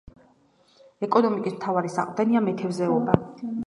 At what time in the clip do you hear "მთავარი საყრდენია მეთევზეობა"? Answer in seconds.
1.59-3.25